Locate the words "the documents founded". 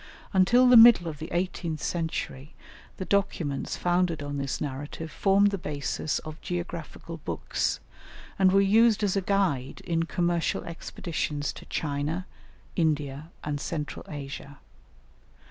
2.97-4.23